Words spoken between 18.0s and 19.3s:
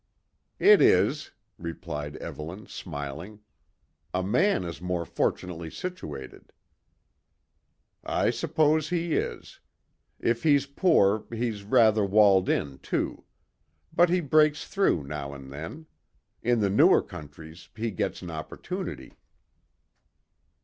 an opportunity."